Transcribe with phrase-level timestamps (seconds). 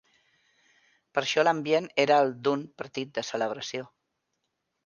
[1.17, 3.89] Per això l'ambient era el d'un partit de celebració.